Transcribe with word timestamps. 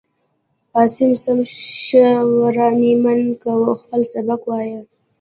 عاصم 0.75 1.11
سم 1.23 1.39
شه 1.83 2.07
وراني 2.41 2.91
من 3.03 3.19
كوه 3.41 3.71
خپل 3.81 4.01
سبق 4.13 4.39
وايا. 4.49 4.81